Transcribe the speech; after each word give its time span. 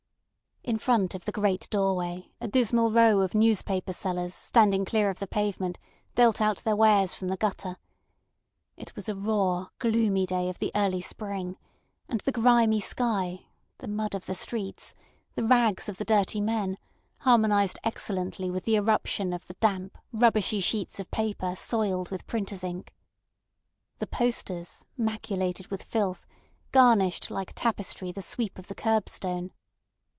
In 0.63 0.77
front 0.77 1.15
of 1.15 1.25
the 1.25 1.31
great 1.31 1.67
doorway 1.71 2.31
a 2.39 2.47
dismal 2.47 2.91
row 2.91 3.21
of 3.21 3.33
newspaper 3.33 3.91
sellers 3.93 4.35
standing 4.35 4.85
clear 4.85 5.09
of 5.09 5.17
the 5.17 5.25
pavement 5.25 5.79
dealt 6.13 6.39
out 6.39 6.57
their 6.63 6.75
wares 6.75 7.15
from 7.15 7.29
the 7.29 7.35
gutter. 7.35 7.77
It 8.77 8.95
was 8.95 9.09
a 9.09 9.15
raw, 9.15 9.69
gloomy 9.79 10.27
day 10.27 10.49
of 10.49 10.59
the 10.59 10.71
early 10.75 11.01
spring; 11.01 11.57
and 12.07 12.21
the 12.21 12.31
grimy 12.31 12.79
sky, 12.79 13.47
the 13.79 13.87
mud 13.87 14.13
of 14.13 14.27
the 14.27 14.35
streets, 14.35 14.93
the 15.33 15.43
rags 15.43 15.89
of 15.89 15.97
the 15.97 16.05
dirty 16.05 16.39
men, 16.39 16.77
harmonised 17.21 17.79
excellently 17.83 18.51
with 18.51 18.63
the 18.65 18.75
eruption 18.75 19.33
of 19.33 19.47
the 19.47 19.55
damp, 19.55 19.97
rubbishy 20.13 20.61
sheets 20.61 20.99
of 20.99 21.09
paper 21.09 21.55
soiled 21.55 22.11
with 22.11 22.27
printers' 22.27 22.63
ink. 22.63 22.93
The 23.97 24.07
posters, 24.07 24.85
maculated 24.95 25.67
with 25.71 25.81
filth, 25.81 26.27
garnished 26.71 27.31
like 27.31 27.53
tapestry 27.55 28.11
the 28.11 28.21
sweep 28.21 28.59
of 28.59 28.67
the 28.67 28.75
curbstone. 28.75 29.51